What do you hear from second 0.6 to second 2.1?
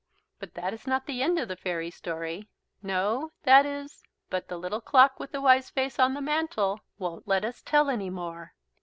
is not the end of the fairy